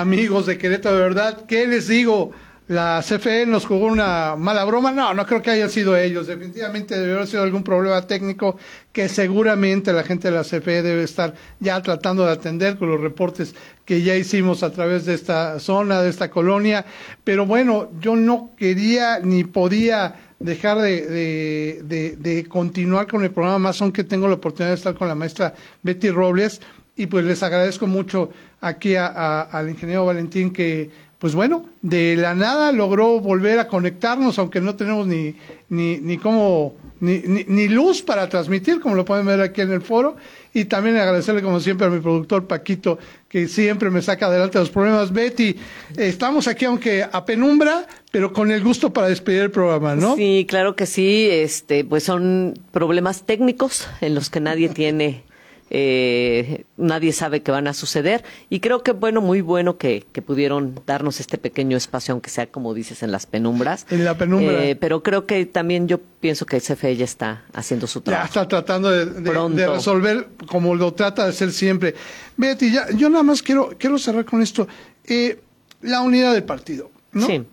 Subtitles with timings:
[0.00, 2.32] amigos de Querétaro, de verdad, ¿qué les digo?
[2.68, 4.92] la CFE nos jugó una mala broma.
[4.92, 6.26] No, no creo que haya sido ellos.
[6.26, 8.58] Definitivamente debe haber sido algún problema técnico
[8.92, 13.00] que seguramente la gente de la CFE debe estar ya tratando de atender con los
[13.00, 13.54] reportes
[13.86, 16.84] que ya hicimos a través de esta zona, de esta colonia.
[17.24, 23.80] Pero bueno, yo no quería ni podía dejar de, de, continuar con el programa, más
[23.80, 26.60] aunque tengo la oportunidad de estar con la maestra Betty Robles.
[26.96, 28.30] Y pues les agradezco mucho
[28.60, 34.60] aquí al ingeniero Valentín que pues bueno, de la nada logró volver a conectarnos, aunque
[34.60, 35.34] no tenemos ni,
[35.68, 39.82] ni, ni cómo, ni, ni, luz para transmitir, como lo pueden ver aquí en el
[39.82, 40.16] foro.
[40.54, 44.70] Y también agradecerle, como siempre, a mi productor Paquito, que siempre me saca adelante los
[44.70, 45.12] problemas.
[45.12, 45.56] Betty,
[45.96, 50.14] estamos aquí, aunque a penumbra, pero con el gusto para despedir el programa, ¿no?
[50.14, 51.28] Sí, claro que sí.
[51.30, 55.24] Este, pues son problemas técnicos en los que nadie tiene
[55.70, 60.80] eh, nadie sabe qué van a suceder y creo que bueno, muy bueno que, pudieron
[60.84, 63.86] darnos este pequeño espacio, aunque sea como dices en las penumbras.
[63.90, 64.64] En la penumbra.
[64.64, 68.24] Eh, pero creo que también yo pienso que el CFE ya está haciendo su trabajo.
[68.24, 71.94] Ya está tratando de, resolver como lo trata de ser siempre.
[72.36, 74.66] Betty, ya, yo nada más quiero, quiero cerrar con esto.
[75.04, 75.40] Eh,
[75.82, 77.26] la unidad del partido, ¿no?
[77.26, 77.44] Sí.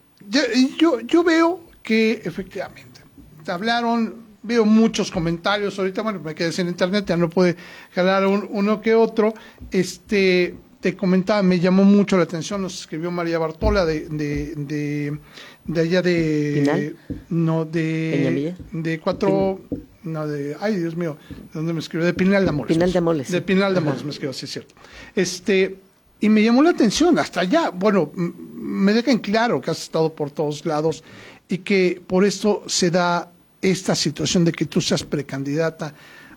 [0.80, 3.02] yo, yo veo que efectivamente
[3.48, 7.56] hablaron veo muchos comentarios ahorita, bueno, me quedé sin internet, ya no puede
[7.94, 9.34] jalar uno que otro.
[9.72, 15.18] Este, te comentaba, me llamó mucho la atención, nos escribió María Bartola de, de,
[15.66, 16.96] de, allá de...
[17.30, 18.56] No, de...
[18.72, 19.62] De cuatro...
[20.04, 20.56] No, de...
[20.60, 22.06] Ay, Dios mío, ¿de dónde me escribió?
[22.06, 22.76] De Pinal de Amores.
[22.76, 23.32] Pinal de Amores.
[23.32, 24.76] De Pinal de Amores me escribió, sí es cierto.
[25.16, 25.78] Este,
[26.20, 30.30] y me llamó la atención, hasta allá, bueno, me dejan claro que has estado por
[30.30, 31.04] todos lados
[31.50, 35.94] y que por esto se da esta situación de que tú seas precandidata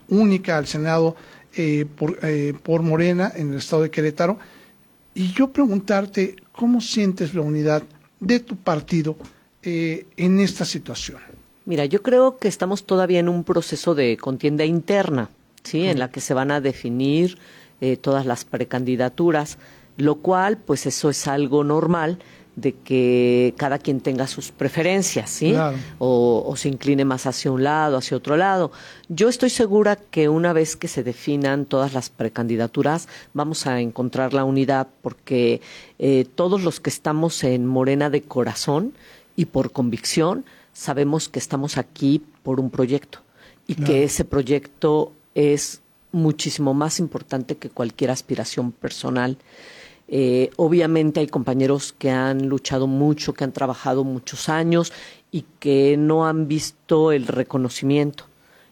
[0.07, 1.15] única al Senado
[1.55, 4.39] eh, por, eh, por Morena en el estado de Querétaro.
[5.13, 7.83] Y yo preguntarte, ¿cómo sientes la unidad
[8.19, 9.17] de tu partido
[9.63, 11.19] eh, en esta situación?
[11.65, 15.29] Mira, yo creo que estamos todavía en un proceso de contienda interna,
[15.63, 15.85] ¿sí?
[15.85, 17.37] En la que se van a definir
[18.01, 19.57] todas las precandidaturas,
[19.95, 22.19] lo cual, pues eso es algo normal
[22.59, 25.55] de que cada quien tenga sus preferencias, ¿sí?
[25.97, 28.71] O, se incline más hacia un lado, hacia otro lado.
[29.07, 34.33] Yo estoy segura que una vez que se definan todas las precandidaturas, vamos a encontrar
[34.33, 35.61] la unidad, porque
[35.99, 38.93] eh, todos los que estamos en Morena de corazón
[39.35, 43.19] y por convicción, sabemos que estamos aquí por un proyecto
[43.67, 45.81] y que ese proyecto es
[46.11, 49.37] muchísimo más importante que cualquier aspiración personal.
[50.11, 54.91] Eh, obviamente hay compañeros que han luchado mucho, que han trabajado muchos años
[55.31, 58.25] y que no han visto el reconocimiento.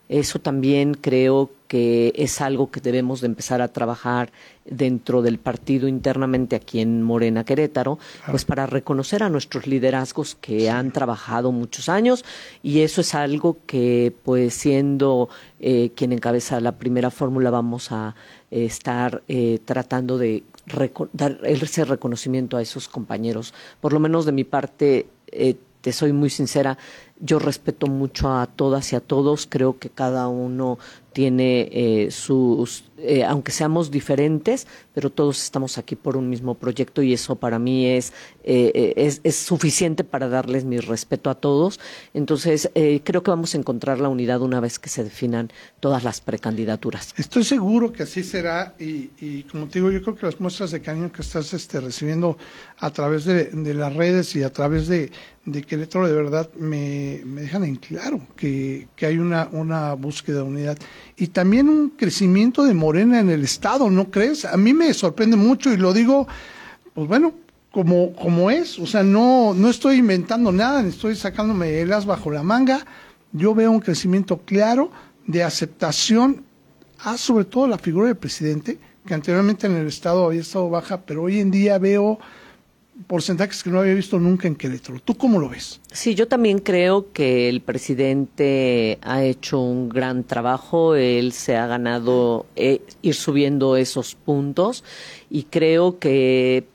[0.09, 4.31] Eso también creo que es algo que debemos de empezar a trabajar
[4.65, 7.99] dentro del partido internamente aquí en Morena Querétaro,
[8.31, 12.23] pues para reconocer a nuestros liderazgos que han trabajado muchos años.
[12.63, 15.27] Y eso es algo que pues siendo
[15.59, 18.15] eh, quien encabeza la primera fórmula vamos a
[18.49, 19.23] eh, estar
[19.65, 20.43] tratando de
[21.13, 23.53] dar ese reconocimiento a esos compañeros.
[23.81, 26.77] Por lo menos de mi parte, eh, te soy muy sincera,
[27.19, 30.77] yo respeto mucho a todas y a todos, creo que cada uno
[31.17, 37.01] tiene eh, sus, eh, aunque seamos diferentes, pero todos estamos aquí por un mismo proyecto
[37.01, 38.13] y eso para mí es,
[38.43, 41.79] eh, es, es, suficiente para darles mi respeto a todos.
[42.13, 42.69] Entonces,
[43.03, 45.49] creo que vamos a encontrar la unidad una vez que se definan
[45.79, 47.15] todas las precandidaturas.
[47.17, 50.69] Estoy seguro que así será y, y como te digo, yo creo que las muestras
[50.69, 52.37] de cariño que estás este, recibiendo
[52.77, 55.11] a través de, de las redes y a través de,
[55.47, 60.37] de Querétaro de verdad me, me dejan en claro que, que, hay una, una búsqueda
[60.37, 60.77] de unidad.
[61.15, 64.45] Y también un crecimiento de Morena en el Estado, ¿no crees?
[64.45, 66.27] A mí me sorprende mucho y lo digo,
[66.93, 67.33] pues bueno,
[67.71, 72.05] como, como es, o sea, no, no estoy inventando nada, ni estoy sacándome el as
[72.05, 72.85] bajo la manga,
[73.31, 74.91] yo veo un crecimiento claro
[75.27, 76.43] de aceptación
[76.99, 81.01] a sobre todo la figura del presidente, que anteriormente en el Estado había estado baja,
[81.01, 82.19] pero hoy en día veo
[83.05, 84.99] porcentajes que no había visto nunca en Querétaro.
[84.99, 85.79] ¿Tú cómo lo ves?
[85.91, 91.67] Sí, yo también creo que el presidente ha hecho un gran trabajo, él se ha
[91.67, 94.83] ganado eh, ir subiendo esos puntos
[95.29, 96.65] y creo que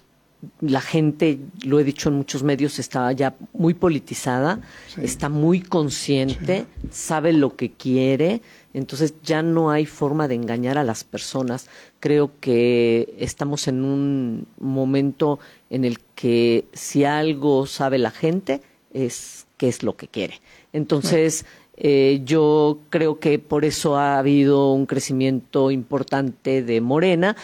[0.61, 4.61] la gente, lo he dicho en muchos medios, está ya muy politizada,
[5.01, 8.43] está muy consciente, sabe lo que quiere,
[8.75, 11.69] entonces ya no hay forma de engañar a las personas.
[12.01, 15.39] Creo que estamos en un momento
[15.73, 18.61] en el que si algo sabe la gente
[18.93, 20.41] es qué es lo que quiere.
[20.75, 21.47] Entonces,
[21.79, 27.37] eh, yo creo que por eso ha habido un crecimiento importante de Morena,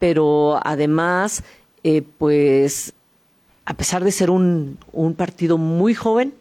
[0.00, 1.44] pero además
[1.84, 2.92] eh, pues,
[3.64, 6.34] a pesar de ser un, un partido muy joven,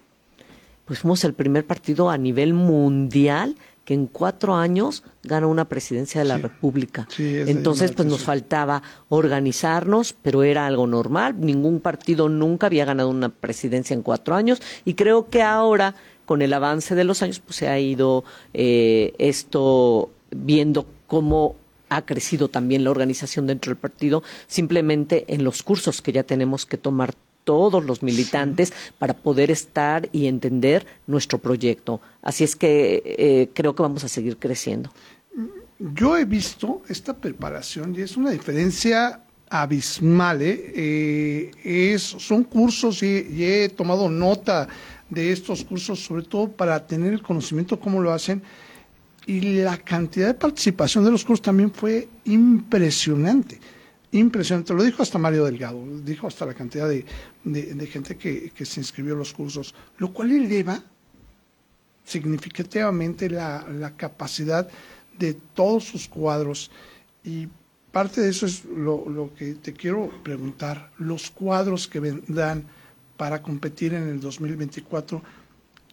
[0.86, 6.20] pues fuimos el primer partido a nivel mundial que en cuatro años gana una presidencia
[6.20, 7.08] de la República.
[7.18, 11.36] Entonces, pues nos faltaba organizarnos, pero era algo normal.
[11.40, 15.96] Ningún partido nunca había ganado una presidencia en cuatro años y creo que ahora,
[16.26, 18.24] con el avance de los años, pues se ha ido
[18.54, 21.56] eh, esto viendo cómo
[21.90, 26.66] ha crecido también la organización dentro del partido, simplemente en los cursos que ya tenemos
[26.66, 27.14] que tomar
[27.46, 32.02] todos los militantes para poder estar y entender nuestro proyecto.
[32.22, 34.92] Así es que eh, creo que vamos a seguir creciendo.
[35.80, 40.42] Yo he visto esta preparación y es una diferencia abismal.
[40.42, 40.74] ¿eh?
[40.76, 44.68] Eh, es, son cursos y, he tomado nota
[45.10, 48.42] de estos cursos, sobre todo para tener el conocimiento cómo lo hacen.
[49.28, 53.60] Y la cantidad de participación de los cursos también fue impresionante
[54.20, 54.74] impresionante.
[54.74, 57.06] Lo dijo hasta Mario Delgado, dijo hasta la cantidad de,
[57.88, 60.82] gente que, se inscribió a los cursos, lo cual eleva
[62.04, 64.68] significativamente la, capacidad
[65.18, 66.72] de todos sus cuadros.
[67.24, 67.48] Y
[67.92, 70.92] parte de eso es lo, que te quiero preguntar.
[70.98, 72.66] Los cuadros que vendrán
[73.18, 75.22] para competir en el 2024,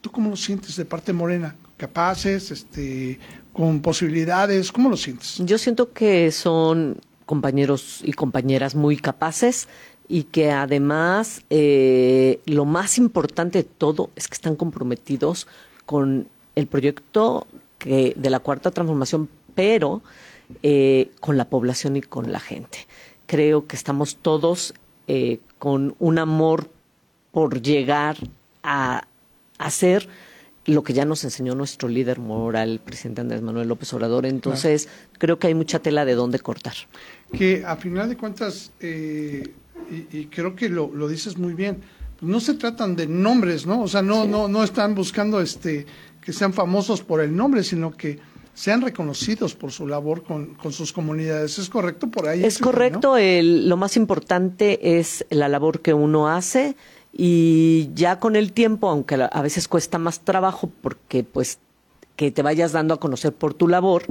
[0.00, 1.56] ¿tú cómo lo sientes de parte morena?
[1.76, 2.50] ¿Capaces?
[2.50, 3.18] Este,
[3.52, 4.70] ¿Con posibilidades?
[4.70, 5.38] ¿Cómo lo sientes?
[5.38, 7.00] Yo siento que son
[7.32, 9.66] compañeros y compañeras muy capaces
[10.06, 15.46] y que además eh, lo más importante de todo es que están comprometidos
[15.86, 17.46] con el proyecto
[17.78, 20.02] que, de la cuarta transformación, pero
[20.62, 22.86] eh, con la población y con la gente.
[23.24, 24.74] Creo que estamos todos
[25.08, 26.68] eh, con un amor
[27.30, 28.18] por llegar
[28.62, 29.06] a
[29.56, 30.06] hacer
[30.64, 34.26] lo que ya nos enseñó nuestro líder moral, el presidente Andrés Manuel López Obrador.
[34.26, 34.88] Entonces,
[35.18, 36.74] creo que hay mucha tela de dónde cortar.
[37.32, 39.52] Que a final de cuentas, eh,
[40.12, 41.82] y, creo que lo, dices muy bien,
[42.20, 43.82] no se tratan de nombres, ¿no?
[43.82, 45.86] O sea, no, no, no están buscando este
[46.20, 48.20] que sean famosos por el nombre, sino que
[48.54, 51.58] sean reconocidos por su labor con, con sus comunidades.
[51.58, 52.44] ¿Es correcto por ahí?
[52.44, 53.16] Es correcto.
[53.16, 56.76] El, lo más importante es la labor que uno hace
[57.12, 61.58] y ya con el tiempo, aunque a veces cuesta más trabajo porque pues
[62.16, 64.04] que te vayas dando a conocer por tu labor,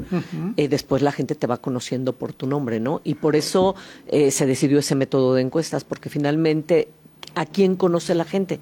[0.57, 3.01] eh, después la gente te va conociendo por tu nombre, ¿no?
[3.03, 3.75] Y por eso
[4.07, 6.89] eh, se decidió ese método de encuestas, porque finalmente,
[7.35, 8.59] ¿a quién conoce la gente?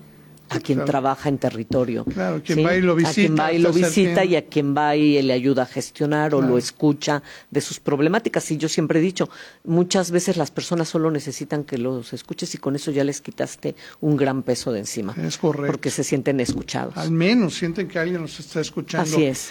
[0.49, 2.05] A quien trabaja en territorio.
[2.05, 3.11] Claro, quien va y lo visita.
[3.11, 6.33] A quien va y lo visita y a quien va y le ayuda a gestionar
[6.33, 8.49] o lo escucha de sus problemáticas.
[8.51, 9.29] Y yo siempre he dicho,
[9.63, 13.75] muchas veces las personas solo necesitan que los escuches y con eso ya les quitaste
[14.01, 15.13] un gran peso de encima.
[15.17, 15.71] Es correcto.
[15.71, 16.97] Porque se sienten escuchados.
[16.97, 19.09] Al menos sienten que alguien los está escuchando.
[19.09, 19.49] Así es.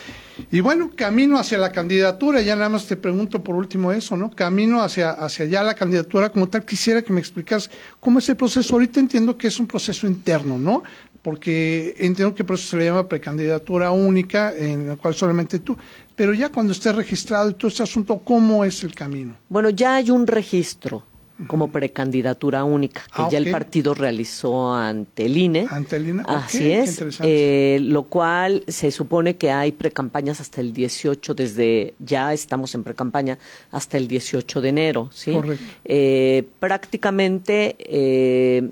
[0.51, 4.31] Y bueno, camino hacia la candidatura, ya nada más te pregunto por último eso, ¿no?
[4.31, 7.71] Camino hacia, hacia allá la candidatura como tal, quisiera que me explicas
[8.01, 8.75] cómo es el proceso.
[8.75, 10.83] Ahorita entiendo que es un proceso interno, ¿no?
[11.23, 15.77] Porque entiendo que por eso se le llama precandidatura única, en la cual solamente tú.
[16.15, 19.37] Pero ya cuando esté registrado y todo este asunto, ¿cómo es el camino?
[19.49, 21.05] Bueno, ya hay un registro
[21.47, 25.67] como precandidatura única que ah, ya el partido realizó ante el INE.
[25.71, 26.23] Ante el INE.
[26.27, 27.01] Así es.
[27.21, 32.83] Eh, lo cual se supone que hay precampañas hasta el 18, desde ya estamos en
[32.83, 33.39] precampaña
[33.71, 35.11] hasta el 18 de enero.
[35.13, 35.33] ¿sí?
[35.33, 35.65] Correcto.
[35.85, 38.71] Eh, prácticamente eh,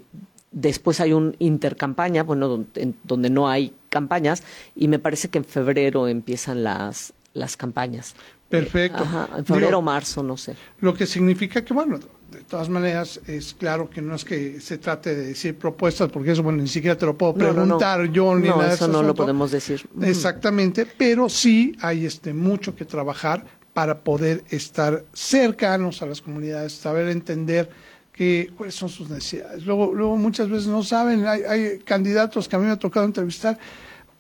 [0.56, 4.42] Después hay un intercampaña, bueno, donde, donde, no hay campañas,
[4.75, 8.14] y me parece que en febrero empiezan las, las campañas.
[8.48, 9.02] Perfecto.
[9.02, 10.56] Ajá, en febrero o marzo, no sé.
[10.80, 14.78] Lo que significa que, bueno, de todas maneras, es claro que no es que se
[14.78, 18.48] trate de decir propuestas, porque eso, bueno, ni siquiera te lo puedo preguntar yo ni
[18.48, 19.86] no, nada eso no lo podemos decir.
[20.00, 23.44] Exactamente, pero sí hay este mucho que trabajar
[23.75, 27.68] para poder estar cercanos a las comunidades, saber entender
[28.16, 29.66] que cuáles son sus necesidades.
[29.66, 33.04] Luego, luego muchas veces no saben, hay, hay candidatos que a mí me ha tocado
[33.04, 33.58] entrevistar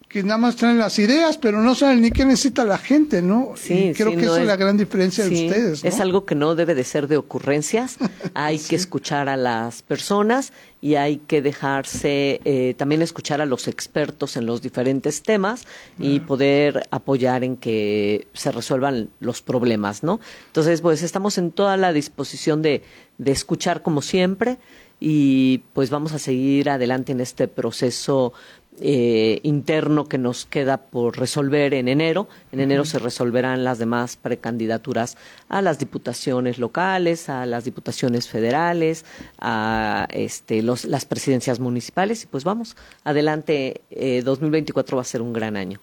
[0.08, 3.52] que nada más traen las ideas, pero no saben ni qué necesita la gente, ¿no?
[3.56, 5.84] Sí, creo que esa es, la gran diferencia de ustedes.
[5.84, 7.96] Es algo que no debe de ser de ocurrencias.
[8.34, 13.66] hay que escuchar a las personas y hay que dejarse eh, también escuchar a los
[13.66, 15.66] expertos en los diferentes temas
[15.98, 20.20] y poder apoyar en que se resuelvan los problemas, ¿no?
[20.46, 22.82] Entonces, pues estamos en toda la disposición de,
[23.18, 24.58] de escuchar como siempre
[25.00, 28.32] y pues vamos a seguir adelante en este proceso
[28.78, 32.28] eh, interno que nos queda por resolver en enero.
[32.52, 35.16] En enero se resolverán las demás precandidaturas
[35.48, 39.06] a las diputaciones locales, a las diputaciones federales,
[39.38, 45.22] a este, los, las presidencias municipales y pues vamos, adelante, eh, 2024 va a ser
[45.22, 45.80] un gran año.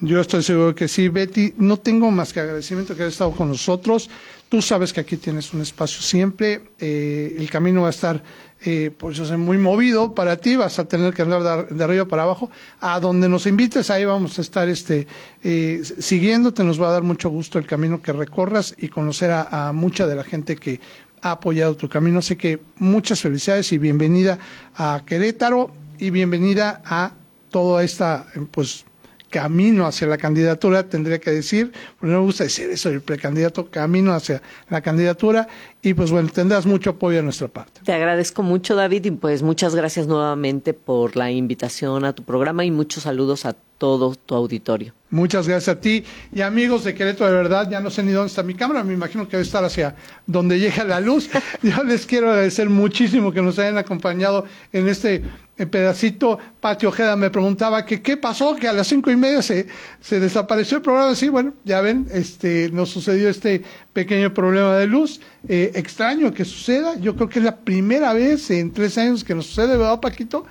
[0.00, 1.54] Yo estoy seguro que sí, Betty.
[1.56, 4.08] No tengo más que agradecimiento que hayas estado con nosotros.
[4.48, 6.62] Tú sabes que aquí tienes un espacio siempre.
[6.78, 8.22] Eh, el camino va a estar
[8.64, 10.54] eh, pues, muy movido para ti.
[10.54, 12.48] Vas a tener que andar de, arriba para abajo.
[12.80, 15.08] A donde nos invites, ahí vamos a estar este,
[15.42, 16.62] eh, siguiéndote.
[16.62, 20.06] Nos va a dar mucho gusto el camino que recorras y conocer a, a mucha
[20.06, 20.80] de la gente que
[21.22, 22.20] ha apoyado tu camino.
[22.20, 24.38] Así que muchas felicidades y bienvenida
[24.76, 27.12] a Querétaro y bienvenida a
[27.50, 28.85] toda esta, pues,
[29.36, 33.70] camino hacia la candidatura, tendría que decir, porque no me gusta decir eso, el precandidato,
[33.70, 34.40] camino hacia
[34.70, 35.46] la candidatura,
[35.82, 37.82] y pues bueno, tendrás mucho apoyo de nuestra parte.
[37.84, 42.64] Te agradezco mucho, David, y pues muchas gracias nuevamente por la invitación a tu programa
[42.64, 44.94] y muchos saludos a todo tu auditorio.
[45.10, 48.28] Muchas gracias a ti y amigos de Querétaro, de verdad, ya no sé ni dónde
[48.28, 49.94] está mi cámara, me imagino que debe estar hacia
[50.26, 51.30] donde llega la luz.
[51.62, 55.22] Yo les quiero agradecer muchísimo que nos hayan acompañado en este
[55.64, 56.38] pedacito.
[56.60, 59.68] Patio Ojeda me preguntaba que qué pasó, que a las cinco y media se,
[60.00, 61.14] se desapareció el programa.
[61.14, 65.20] Sí, bueno, ya ven, este, nos sucedió este pequeño problema de luz.
[65.48, 69.34] Eh, extraño que suceda, yo creo que es la primera vez en tres años que
[69.34, 70.44] nos sucede, ¿verdad, Paquito?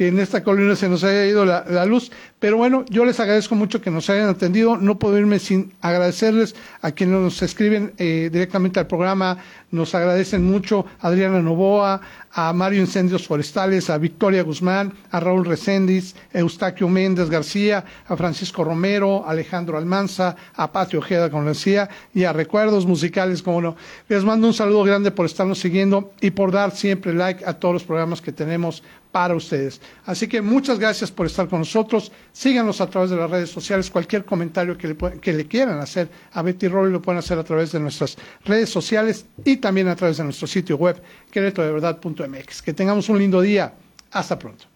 [0.00, 2.10] Que en esta colina se nos haya ido la, luz.
[2.38, 4.78] Pero bueno, yo les agradezco mucho que nos hayan atendido.
[4.78, 9.36] No puedo irme sin agradecerles a quienes nos escriben eh, directamente al programa.
[9.70, 12.00] Nos agradecen mucho Adriana Novoa,
[12.32, 18.64] a Mario Incendios Forestales, a Victoria Guzmán, a Raúl Recendis, Eustaquio Méndez García, a Francisco
[18.64, 23.76] Romero, a Alejandro Almanza, a Patio Ojeda, como decía, y a Recuerdos Musicales, como no.
[24.08, 27.74] Les mando un saludo grande por estarnos siguiendo y por dar siempre like a todos
[27.74, 29.80] los programas que tenemos para ustedes.
[30.06, 32.12] Así que muchas gracias por estar con nosotros.
[32.32, 33.90] Síganos a través de las redes sociales.
[33.90, 37.80] Cualquier comentario que le, quieran hacer a Betty Roy lo pueden hacer a través de
[37.80, 42.62] nuestras redes sociales y también a través de nuestro sitio web, queretodeverdad.mx.
[42.62, 43.74] Que tengamos un lindo día.
[44.10, 44.66] Hasta pronto.